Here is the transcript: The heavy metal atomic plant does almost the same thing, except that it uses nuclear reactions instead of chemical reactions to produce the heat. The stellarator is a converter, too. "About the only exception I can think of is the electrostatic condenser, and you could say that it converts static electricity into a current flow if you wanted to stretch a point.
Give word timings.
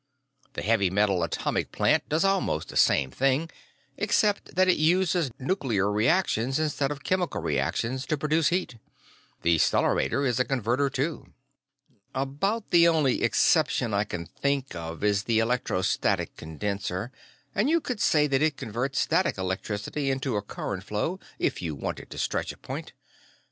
The 0.53 0.63
heavy 0.63 0.89
metal 0.89 1.21
atomic 1.21 1.71
plant 1.71 2.09
does 2.09 2.23
almost 2.25 2.69
the 2.69 2.75
same 2.75 3.11
thing, 3.11 3.51
except 3.97 4.55
that 4.55 4.67
it 4.67 4.77
uses 4.77 5.29
nuclear 5.37 5.91
reactions 5.91 6.57
instead 6.57 6.89
of 6.89 7.03
chemical 7.03 7.39
reactions 7.39 8.07
to 8.07 8.17
produce 8.17 8.49
the 8.49 8.57
heat. 8.57 8.77
The 9.43 9.59
stellarator 9.59 10.25
is 10.25 10.39
a 10.39 10.43
converter, 10.43 10.89
too. 10.89 11.31
"About 12.15 12.71
the 12.71 12.87
only 12.87 13.21
exception 13.21 13.93
I 13.93 14.03
can 14.05 14.25
think 14.25 14.73
of 14.73 15.03
is 15.03 15.25
the 15.25 15.37
electrostatic 15.37 16.35
condenser, 16.35 17.11
and 17.53 17.69
you 17.69 17.79
could 17.79 17.99
say 17.99 18.25
that 18.25 18.41
it 18.41 18.57
converts 18.57 18.99
static 19.01 19.37
electricity 19.37 20.09
into 20.09 20.35
a 20.35 20.41
current 20.41 20.83
flow 20.83 21.19
if 21.37 21.61
you 21.61 21.75
wanted 21.75 22.09
to 22.09 22.17
stretch 22.17 22.51
a 22.51 22.57
point. 22.57 22.93